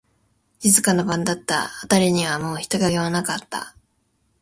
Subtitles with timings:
[0.61, 1.69] 静かな晩だった。
[1.83, 3.75] あたりにはもう人影はなかった。